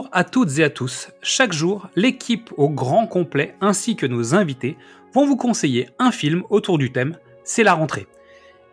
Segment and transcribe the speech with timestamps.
[0.00, 1.10] Bonjour à toutes et à tous.
[1.20, 4.78] Chaque jour, l'équipe au grand complet ainsi que nos invités
[5.12, 8.06] vont vous conseiller un film autour du thème C'est la rentrée.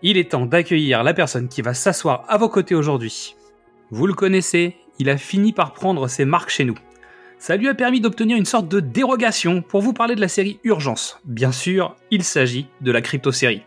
[0.02, 3.36] Il est temps d'accueillir la personne qui va s'asseoir à vos côtés aujourd'hui.
[3.92, 6.78] Vous le connaissez, il a fini par prendre ses marques chez nous.
[7.40, 10.62] Ça lui a permis d'obtenir une sorte de dérogation pour vous parler de la série
[10.64, 11.20] Urgence.
[11.26, 13.64] Bien sûr, il s'agit de la crypto-série.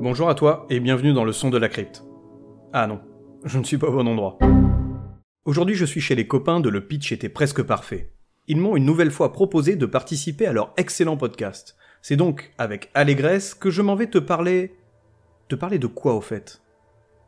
[0.00, 2.02] Bonjour à toi et bienvenue dans le son de la crypte.
[2.72, 3.00] Ah non,
[3.44, 4.38] je ne suis pas au bon endroit.
[5.44, 8.12] Aujourd'hui je suis chez les copains de Le Pitch était presque parfait.
[8.46, 11.76] Ils m'ont une nouvelle fois proposé de participer à leur excellent podcast.
[12.02, 14.74] C'est donc avec allégresse que je m'en vais te parler...
[15.48, 16.60] Te parler de quoi au fait?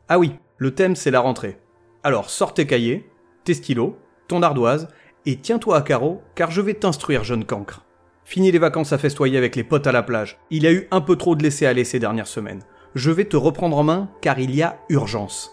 [0.07, 1.57] Ah oui, le thème c'est la rentrée.
[2.03, 3.09] Alors sors tes cahiers,
[3.43, 4.87] tes stylos, ton ardoise,
[5.25, 7.83] et tiens-toi à carreau, car je vais t'instruire, jeune cancre.
[8.23, 10.39] Fini les vacances à festoyer avec les potes à la plage.
[10.49, 12.63] Il y a eu un peu trop de laisser aller ces dernières semaines.
[12.95, 15.51] Je vais te reprendre en main, car il y a urgence.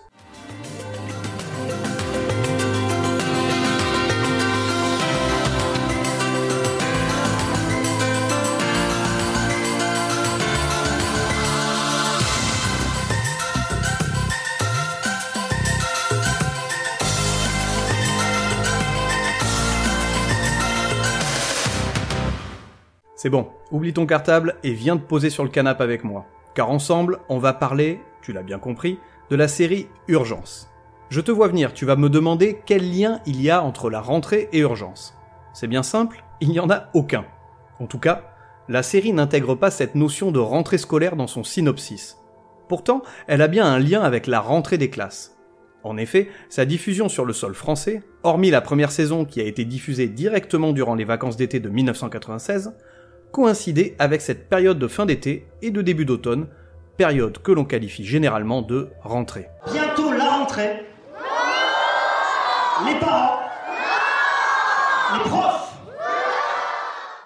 [23.22, 26.26] C'est bon, oublie ton cartable et viens te poser sur le canapé avec moi.
[26.56, 28.98] Car ensemble, on va parler, tu l'as bien compris,
[29.30, 30.68] de la série Urgence.
[31.08, 34.00] Je te vois venir, tu vas me demander quel lien il y a entre la
[34.00, 35.16] rentrée et Urgence.
[35.54, 37.24] C'est bien simple, il n'y en a aucun.
[37.78, 38.34] En tout cas,
[38.68, 42.18] la série n'intègre pas cette notion de rentrée scolaire dans son synopsis.
[42.66, 45.38] Pourtant, elle a bien un lien avec la rentrée des classes.
[45.84, 49.64] En effet, sa diffusion sur le sol français, hormis la première saison qui a été
[49.64, 52.74] diffusée directement durant les vacances d'été de 1996,
[53.32, 56.46] coïncider avec cette période de fin d'été et de début d'automne,
[56.96, 59.48] période que l'on qualifie généralement de rentrée.
[59.72, 60.84] Bientôt la rentrée.
[62.86, 63.40] Les parents.
[65.14, 65.72] Les profs.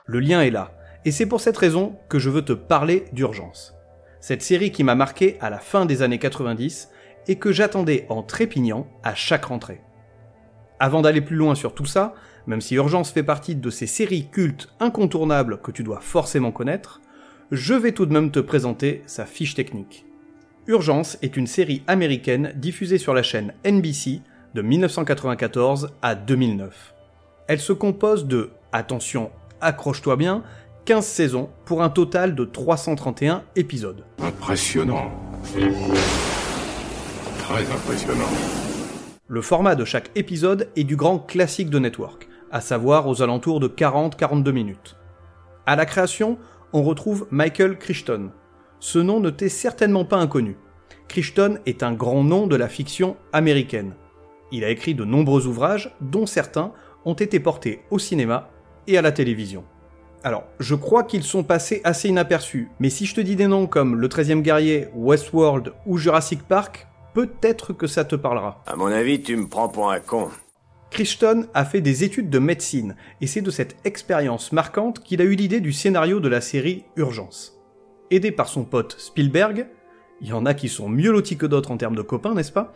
[0.07, 0.73] Le lien est là,
[1.05, 3.75] et c'est pour cette raison que je veux te parler d'urgence.
[4.21, 6.91] Cette série qui m'a marqué à la fin des années 90
[7.29, 9.81] et que j'attendais en trépignant à chaque rentrée.
[10.79, 12.15] Avant d'aller plus loin sur tout ça,
[12.47, 17.01] même si Urgence fait partie de ces séries cultes incontournables que tu dois forcément connaître,
[17.51, 20.07] je vais tout de même te présenter sa fiche technique.
[20.67, 24.21] Urgence est une série américaine diffusée sur la chaîne NBC
[24.55, 26.95] de 1994 à 2009.
[27.47, 29.31] Elle se compose de, attention,
[29.61, 30.43] accroche-toi bien,
[30.87, 34.05] 15 saisons pour un total de 331 épisodes.
[34.21, 35.11] Impressionnant.
[37.39, 38.25] Très impressionnant.
[39.29, 42.26] Le format de chaque épisode est du grand classique de Network,
[42.57, 44.97] à savoir aux alentours de 40-42 minutes.
[45.67, 46.39] À la création,
[46.73, 48.31] on retrouve Michael Crichton.
[48.81, 50.57] Ce nom ne t'est certainement pas inconnu.
[51.07, 53.95] Crichton est un grand nom de la fiction américaine.
[54.53, 56.73] Il a écrit de nombreux ouvrages, dont certains
[57.05, 58.49] ont été portés au cinéma
[58.87, 59.63] et à la télévision.
[60.25, 63.67] Alors, je crois qu'ils sont passés assez inaperçus, mais si je te dis des noms
[63.67, 68.63] comme Le 13e guerrier, Westworld ou Jurassic Park, peut-être que ça te parlera.
[68.67, 70.31] À mon avis, tu me prends pour un con.
[70.91, 75.25] Crichton a fait des études de médecine, et c'est de cette expérience marquante qu'il a
[75.25, 77.61] eu l'idée du scénario de la série Urgence.
[78.11, 79.67] Aidé par son pote Spielberg,
[80.21, 82.53] il y en a qui sont mieux lotis que d'autres en termes de copains, n'est-ce
[82.53, 82.73] pas?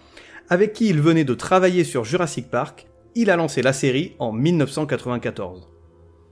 [0.49, 4.33] Avec qui il venait de travailler sur Jurassic Park, il a lancé la série en
[4.33, 5.69] 1994.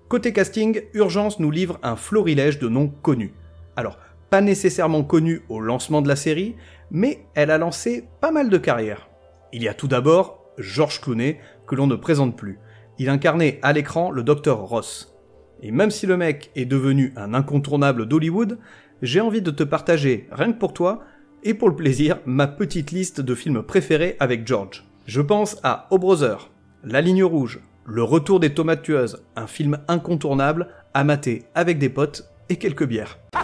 [0.09, 3.35] Côté casting, Urgence nous livre un florilège de noms connus.
[3.77, 3.99] Alors,
[4.31, 6.57] pas nécessairement connus au lancement de la série,
[6.91, 9.09] mais elle a lancé pas mal de carrières.
[9.53, 12.59] Il y a tout d'abord George Clooney, que l'on ne présente plus.
[12.99, 15.15] Il incarnait à l'écran le docteur Ross.
[15.63, 18.59] Et même si le mec est devenu un incontournable d'Hollywood,
[19.03, 21.01] j'ai envie de te partager, rien que pour toi,
[21.45, 24.85] et pour le plaisir, ma petite liste de films préférés avec George.
[25.07, 26.51] Je pense à O Brother,
[26.83, 31.89] La Ligne Rouge, Le Retour des Tomates Tueuses, un film incontournable à mater avec des
[31.89, 33.19] potes et quelques bières.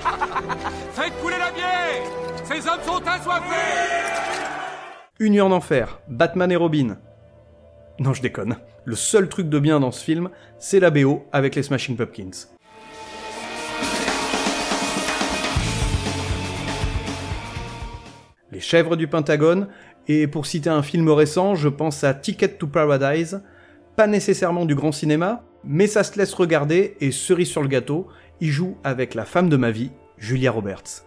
[0.93, 2.03] Faites couler la bière
[2.45, 3.45] Ces hommes sont assoiffés
[5.21, 6.97] Une nuit en enfer, Batman et Robin.
[7.99, 8.57] Non, je déconne.
[8.85, 12.49] Le seul truc de bien dans ce film, c'est la BO avec les Smashing Pumpkins.
[18.51, 19.69] Les chèvres du Pentagone,
[20.07, 23.43] et pour citer un film récent, je pense à Ticket to Paradise,
[23.97, 28.09] pas nécessairement du grand cinéma, mais ça se laisse regarder et cerise sur le gâteau,
[28.41, 31.05] il joue avec la femme de ma vie, Julia Roberts.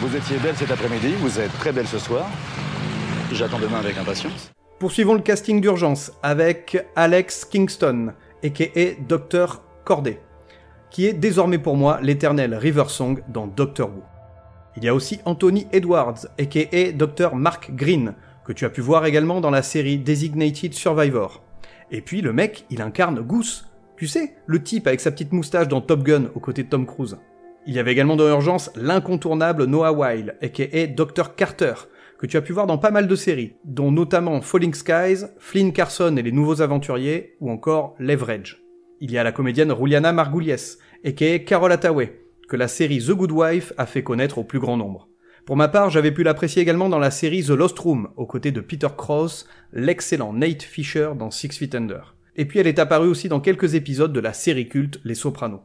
[0.00, 2.26] Vous étiez belle cet après-midi, vous êtes très belle ce soir.
[3.32, 4.50] J'attends demain avec impatience.
[4.78, 8.12] Poursuivons le casting d'urgence avec Alex Kingston,
[8.44, 9.00] a.k.a.
[9.08, 9.62] Dr.
[9.84, 10.20] Corday,
[10.90, 14.02] qui est désormais pour moi l'éternel River Song dans Doctor Who.
[14.76, 16.92] Il y a aussi Anthony Edwards, a.k.a.
[16.92, 17.34] Dr.
[17.34, 18.12] Mark Green,
[18.44, 21.42] que tu as pu voir également dans la série Designated Survivor.
[21.90, 23.70] Et puis le mec, il incarne Goose.
[23.96, 26.84] Tu sais, le type avec sa petite moustache dans Top Gun aux côtés de Tom
[26.84, 27.16] Cruise.
[27.66, 30.86] Il y avait également dans Urgence l'incontournable Noah Weil, a.k.a.
[30.86, 31.34] Dr.
[31.34, 31.72] Carter,
[32.18, 35.72] que tu as pu voir dans pas mal de séries, dont notamment Falling Skies, Flynn
[35.72, 38.62] Carson et les Nouveaux Aventuriers, ou encore Leverage.
[39.00, 41.38] Il y a la comédienne Juliana Margulies, a.k.a.
[41.40, 42.18] Carol Hathaway,
[42.48, 45.08] que la série The Good Wife a fait connaître au plus grand nombre.
[45.44, 48.50] Pour ma part, j'avais pu l'apprécier également dans la série The Lost Room, aux côtés
[48.50, 52.16] de Peter Krause, l'excellent Nate Fisher dans Six Feet Under.
[52.34, 55.62] Et puis elle est apparue aussi dans quelques épisodes de la série culte Les Sopranos.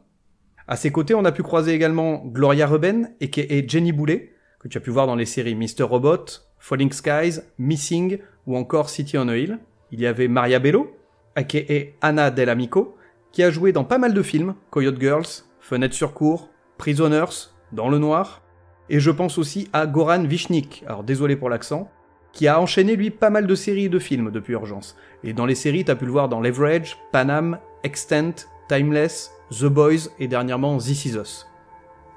[0.68, 3.66] À ses côtés, on a pu croiser également Gloria Reuben, a.k.a.
[3.66, 4.31] Jenny Boulet,
[4.62, 5.82] que tu as pu voir dans les séries Mr.
[5.82, 6.24] Robot,
[6.58, 9.58] Falling Skies, Missing ou encore City on a Hill.
[9.90, 10.96] Il y avait Maria Bello,
[11.34, 12.06] a.k.a.
[12.06, 12.96] Anna Delamico,
[13.32, 16.48] qui a joué dans pas mal de films, Coyote Girls, Fenêtre sur cour,
[16.78, 18.42] Prisoners, Dans le Noir.
[18.88, 21.90] Et je pense aussi à Goran Vishnik, alors désolé pour l'accent,
[22.32, 24.96] qui a enchaîné lui pas mal de séries et de films depuis Urgence.
[25.24, 30.08] Et dans les séries, t'as pu le voir dans Leverage, Panam, Extent, Timeless, The Boys
[30.18, 31.46] et dernièrement This Is Us.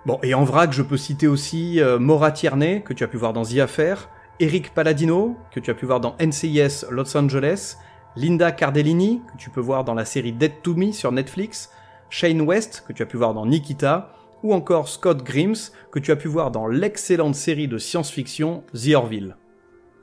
[0.05, 3.17] Bon, et en vrac, je peux citer aussi euh, Maura Tierney, que tu as pu
[3.17, 4.07] voir dans The Affair,
[4.39, 7.77] Eric Palladino, que tu as pu voir dans NCIS Los Angeles,
[8.15, 11.71] Linda Cardellini, que tu peux voir dans la série Dead to Me sur Netflix,
[12.11, 14.13] Shane West, que tu as pu voir dans Nikita,
[14.43, 15.55] ou encore Scott Grimes,
[15.91, 19.37] que tu as pu voir dans l'excellente série de science-fiction The Orville.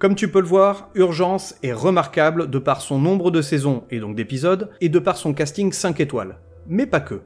[0.01, 4.01] Comme tu peux le voir, Urgence est remarquable de par son nombre de saisons et
[4.01, 6.41] donc d'épisodes, et de par son casting 5 étoiles.
[6.67, 7.23] Mais pas que.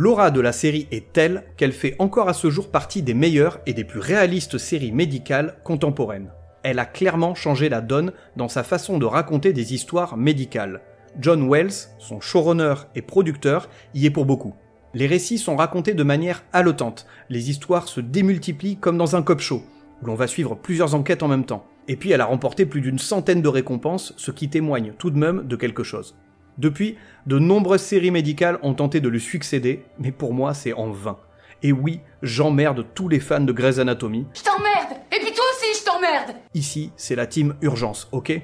[0.00, 3.58] L'aura de la série est telle qu'elle fait encore à ce jour partie des meilleures
[3.66, 6.30] et des plus réalistes séries médicales contemporaines.
[6.62, 10.82] Elle a clairement changé la donne dans sa façon de raconter des histoires médicales.
[11.18, 14.54] John Wells, son showrunner et producteur, y est pour beaucoup.
[14.94, 19.40] Les récits sont racontés de manière haletante, les histoires se démultiplient comme dans un cop
[19.40, 19.64] show,
[20.00, 21.66] où l'on va suivre plusieurs enquêtes en même temps.
[21.88, 25.18] Et puis elle a remporté plus d'une centaine de récompenses, ce qui témoigne tout de
[25.18, 26.14] même de quelque chose.
[26.58, 26.96] Depuis,
[27.26, 31.18] de nombreuses séries médicales ont tenté de lui succéder, mais pour moi c'est en vain.
[31.62, 34.26] Et oui, j'emmerde tous les fans de Grey's Anatomy.
[34.34, 38.40] Je t'emmerde Et puis toi aussi, je t'emmerde Ici, c'est la team Urgence, ok?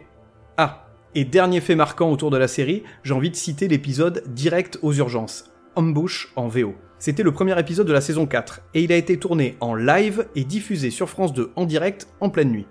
[0.56, 4.78] Ah, et dernier fait marquant autour de la série, j'ai envie de citer l'épisode Direct
[4.82, 6.74] aux urgences, Ambush en VO.
[6.98, 10.26] C'était le premier épisode de la saison 4, et il a été tourné en live
[10.34, 12.66] et diffusé sur France 2 en direct en pleine nuit.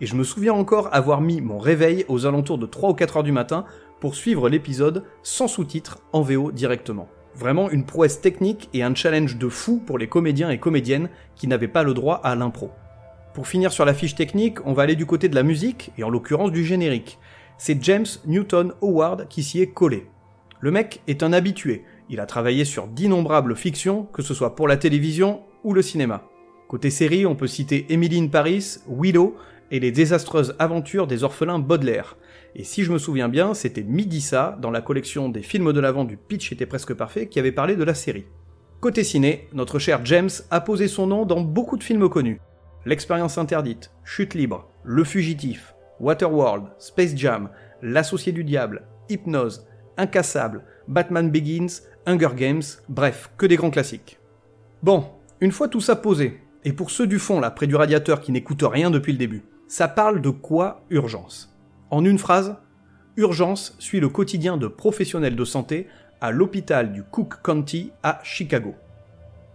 [0.00, 3.18] Et je me souviens encore avoir mis mon réveil aux alentours de 3 ou 4
[3.18, 3.64] heures du matin
[4.00, 7.08] pour suivre l'épisode sans sous-titres en VO directement.
[7.34, 11.46] Vraiment une prouesse technique et un challenge de fou pour les comédiens et comédiennes qui
[11.46, 12.70] n'avaient pas le droit à l'impro.
[13.34, 16.02] Pour finir sur la fiche technique, on va aller du côté de la musique, et
[16.02, 17.18] en l'occurrence du générique.
[17.58, 20.06] C'est James Newton Howard qui s'y est collé.
[20.58, 24.66] Le mec est un habitué, il a travaillé sur d'innombrables fictions, que ce soit pour
[24.66, 26.24] la télévision ou le cinéma.
[26.66, 29.36] Côté série, on peut citer Emily Paris, Willow
[29.70, 32.16] et les désastreuses aventures des orphelins Baudelaire.
[32.56, 36.04] Et si je me souviens bien, c'était Midissa, dans la collection des films de l'avant
[36.04, 38.26] du Pitch était presque parfait, qui avait parlé de la série.
[38.80, 42.40] Côté ciné, notre cher James a posé son nom dans beaucoup de films connus.
[42.86, 47.50] L'expérience interdite, Chute libre, Le fugitif, Waterworld, Space Jam,
[47.82, 49.66] L'associé du diable, Hypnose,
[49.96, 54.18] Incassable, Batman Begins, Hunger Games, bref, que des grands classiques.
[54.82, 55.04] Bon,
[55.40, 58.32] une fois tout ça posé, et pour ceux du fond là, près du radiateur qui
[58.32, 61.54] n'écoutent rien depuis le début, ça parle de quoi urgence?
[61.90, 62.56] En une phrase,
[63.16, 65.88] Urgence suit le quotidien de professionnels de santé
[66.20, 68.74] à l'hôpital du Cook County à Chicago.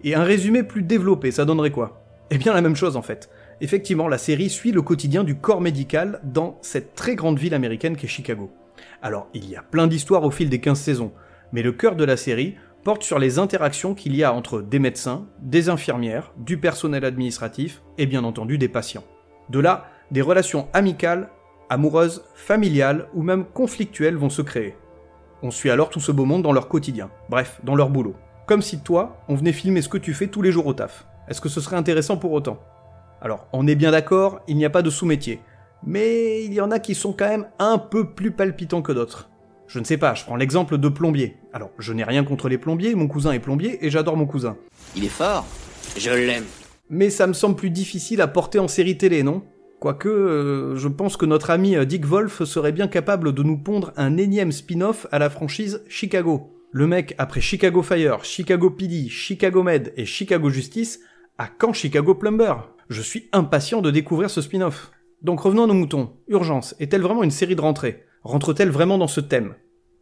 [0.04, 2.04] Et un résumé plus développé, ça donnerait quoi?
[2.32, 3.30] Eh bien la même chose en fait.
[3.62, 7.96] Effectivement, la série suit le quotidien du corps médical dans cette très grande ville américaine
[7.96, 8.52] qu'est Chicago.
[9.02, 11.14] Alors, il y a plein d'histoires au fil des 15 saisons,
[11.54, 14.80] mais le cœur de la série porte sur les interactions qu'il y a entre des
[14.80, 19.06] médecins, des infirmières, du personnel administratif et bien entendu des patients.
[19.50, 21.30] De là, des relations amicales,
[21.70, 24.76] amoureuses, familiales ou même conflictuelles vont se créer.
[25.42, 28.16] On suit alors tout ce beau monde dans leur quotidien, bref, dans leur boulot.
[28.46, 31.06] Comme si toi, on venait filmer ce que tu fais tous les jours au taf.
[31.28, 32.60] Est-ce que ce serait intéressant pour autant?
[33.22, 35.40] Alors, on est bien d'accord, il n'y a pas de sous-métier.
[35.84, 39.30] Mais il y en a qui sont quand même un peu plus palpitants que d'autres.
[39.68, 41.38] Je ne sais pas, je prends l'exemple de plombier.
[41.54, 44.58] Alors, je n'ai rien contre les plombiers, mon cousin est plombier et j'adore mon cousin.
[44.96, 45.46] Il est fort,
[45.98, 46.46] je l'aime.
[46.90, 49.44] Mais ça me semble plus difficile à porter en série télé, non?
[49.86, 53.56] Quoique, euh, je pense que notre ami euh, Dick Wolf serait bien capable de nous
[53.56, 56.58] pondre un énième spin-off à la franchise Chicago.
[56.72, 61.02] Le mec, après Chicago Fire, Chicago PD, Chicago Med et Chicago Justice,
[61.38, 62.56] a quand Chicago Plumber?
[62.90, 64.90] Je suis impatient de découvrir ce spin-off.
[65.22, 66.14] Donc revenons à nos moutons.
[66.30, 68.06] Urgence, est-elle vraiment une série de rentrée?
[68.24, 69.54] Rentre-t-elle vraiment dans ce thème?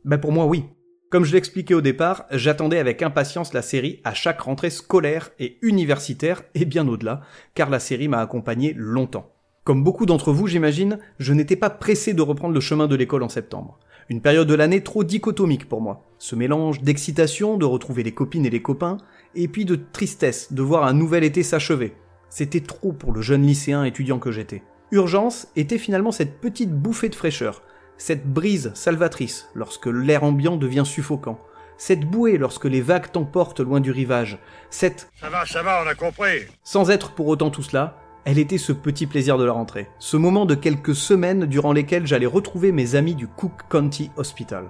[0.06, 0.64] Ben pour moi oui.
[1.10, 5.58] Comme je l'expliquais au départ, j'attendais avec impatience la série à chaque rentrée scolaire et
[5.62, 7.20] universitaire et bien au-delà,
[7.54, 9.33] car la série m'a accompagné longtemps.
[9.64, 13.24] Comme beaucoup d'entre vous, j'imagine, je n'étais pas pressé de reprendre le chemin de l'école
[13.24, 13.80] en septembre.
[14.10, 16.04] Une période de l'année trop dichotomique pour moi.
[16.18, 18.98] Ce mélange d'excitation de retrouver les copines et les copains,
[19.36, 21.96] et puis de tristesse de voir un nouvel été s'achever.
[22.30, 24.64] C'était trop pour le jeune lycéen étudiant que j'étais.
[24.92, 27.62] Urgence était finalement cette petite bouffée de fraîcheur,
[27.98, 31.40] cette brise salvatrice lorsque l'air ambiant devient suffocant,
[31.78, 34.40] cette bouée lorsque les vagues t'emportent loin du rivage,
[34.70, 35.10] cette...
[35.22, 36.42] Ça va, ça va, on a compris.
[36.64, 40.18] Sans être pour autant tout cela, elle était ce petit plaisir de la rentrée, ce
[40.18, 44.70] moment de quelques semaines durant lesquelles j'allais retrouver mes amis du Cook County Hospital.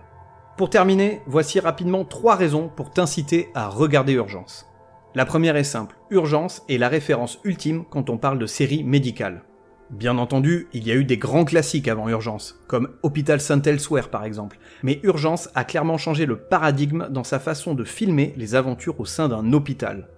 [0.57, 4.67] Pour terminer, voici rapidement trois raisons pour t'inciter à regarder Urgence.
[5.15, 9.43] La première est simple, Urgence est la référence ultime quand on parle de série médicale.
[9.91, 14.10] Bien entendu, il y a eu des grands classiques avant Urgence, comme Hôpital Saint Elsewhere
[14.10, 18.55] par exemple, mais Urgence a clairement changé le paradigme dans sa façon de filmer les
[18.55, 20.10] aventures au sein d'un hôpital.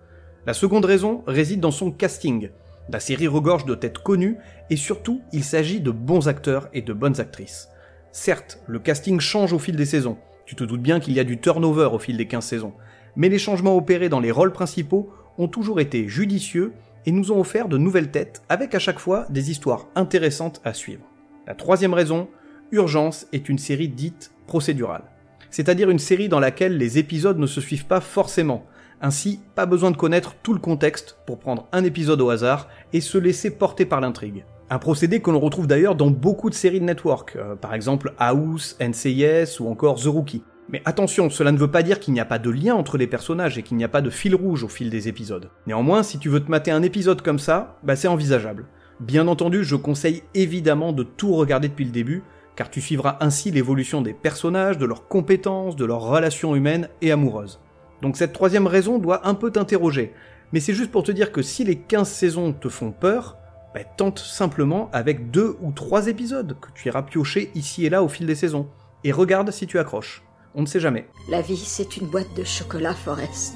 [0.45, 2.49] La seconde raison réside dans son casting.
[2.89, 4.37] La série regorge de têtes connues,
[4.69, 7.69] et surtout, il s'agit de bons acteurs et de bonnes actrices.
[8.11, 11.23] Certes, le casting change au fil des saisons, tu te doutes bien qu'il y a
[11.23, 12.73] du turnover au fil des 15 saisons,
[13.15, 16.73] mais les changements opérés dans les rôles principaux ont toujours été judicieux
[17.05, 20.73] et nous ont offert de nouvelles têtes avec à chaque fois des histoires intéressantes à
[20.73, 21.03] suivre.
[21.47, 22.27] La troisième raison,
[22.71, 25.03] Urgence est une série dite procédurale.
[25.49, 28.65] C'est-à-dire une série dans laquelle les épisodes ne se suivent pas forcément.
[29.01, 33.01] Ainsi, pas besoin de connaître tout le contexte pour prendre un épisode au hasard et
[33.01, 34.45] se laisser porter par l'intrigue.
[34.69, 38.13] Un procédé que l'on retrouve d'ailleurs dans beaucoup de séries de network, euh, par exemple
[38.17, 40.43] House, NCIS ou encore The Rookie.
[40.69, 43.05] Mais attention, cela ne veut pas dire qu'il n'y a pas de lien entre les
[43.05, 45.51] personnages et qu'il n'y a pas de fil rouge au fil des épisodes.
[45.67, 48.65] Néanmoins, si tu veux te mater un épisode comme ça, bah c'est envisageable.
[48.99, 52.23] Bien entendu, je conseille évidemment de tout regarder depuis le début,
[52.55, 57.11] car tu suivras ainsi l'évolution des personnages, de leurs compétences, de leurs relations humaines et
[57.11, 57.59] amoureuses.
[58.05, 60.13] Donc cette troisième raison doit un peu t'interroger,
[60.53, 63.35] mais c'est juste pour te dire que si les 15 saisons te font peur,
[63.73, 68.03] bah, tente simplement avec deux ou trois épisodes que tu iras piocher ici et là
[68.03, 68.69] au fil des saisons,
[69.03, 70.21] et regarde si tu accroches.
[70.53, 71.07] On ne sait jamais.
[71.29, 73.55] La vie, c'est une boîte de chocolat, Forest.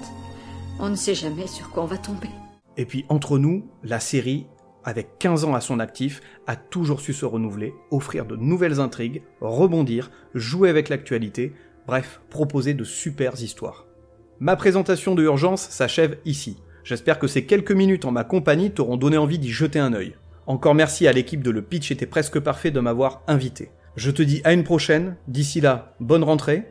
[0.79, 2.29] On ne sait jamais sur quoi on va tomber.
[2.75, 4.48] Et puis entre nous, la série,
[4.84, 9.22] avec 15 ans à son actif, a toujours su se renouveler, offrir de nouvelles intrigues,
[9.41, 11.53] rebondir, jouer avec l'actualité,
[11.86, 13.86] bref, proposer de super histoires.
[14.41, 16.55] Ma présentation de Urgence s'achève ici.
[16.86, 20.15] J'espère que ces quelques minutes en ma compagnie t'auront donné envie d'y jeter un œil.
[20.48, 23.69] Encore merci à l'équipe de Le Pitch était presque parfait de m'avoir invité.
[23.98, 26.63] Je te dis à une prochaine, d'ici là, bonne rentrée,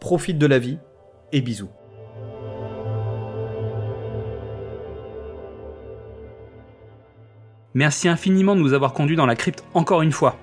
[0.00, 0.78] profite de la vie
[1.30, 1.70] et bisous.
[7.74, 10.36] Merci infiniment de nous avoir conduits dans la crypte encore une fois.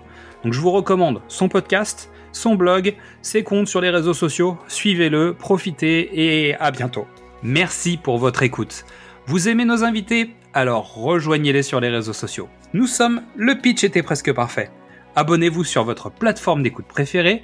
[0.43, 4.57] Donc je vous recommande son podcast, son blog, ses comptes sur les réseaux sociaux.
[4.67, 7.07] Suivez-le, profitez et à bientôt.
[7.43, 8.85] Merci pour votre écoute.
[9.25, 10.31] Vous aimez nos invités?
[10.53, 12.49] Alors rejoignez-les sur les réseaux sociaux.
[12.73, 14.71] Nous sommes Le Pitch était presque parfait.
[15.15, 17.43] Abonnez-vous sur votre plateforme d'écoute préférée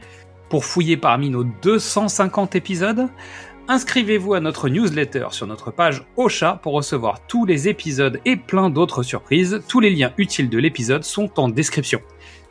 [0.49, 3.09] pour fouiller parmi nos 250 épisodes.
[3.67, 8.69] Inscrivez-vous à notre newsletter sur notre page Ocha pour recevoir tous les épisodes et plein
[8.69, 9.63] d'autres surprises.
[9.67, 11.99] Tous les liens utiles de l'épisode sont en description.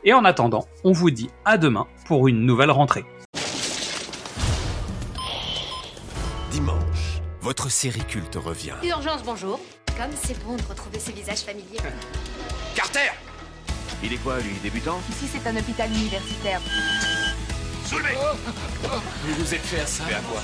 [0.07, 3.05] Et en attendant, on vous dit à demain pour une nouvelle rentrée.
[6.51, 8.75] Dimanche, votre série culte revient.
[8.83, 9.59] Urgence, bonjour.
[9.97, 11.79] Comme c'est bon de retrouver ce visage familier.
[12.75, 13.09] Carter
[14.03, 14.99] Il est quoi, lui, débutant?
[15.09, 16.61] Ici, c'est un hôpital universitaire.
[17.87, 18.13] Soulevez
[19.23, 20.41] Vous vous êtes fait à ça Mais à quoi?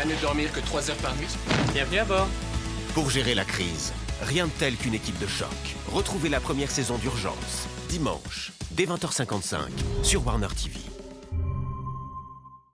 [0.00, 1.26] À ne dormir que 3 heures par nuit
[1.72, 2.28] Bienvenue à bord.
[2.94, 3.92] Pour gérer la crise,
[4.22, 5.48] rien de tel qu'une équipe de choc.
[5.92, 9.58] Retrouvez la première saison d'Urgence, dimanche, dès 20h55,
[10.02, 10.91] sur Warner TV.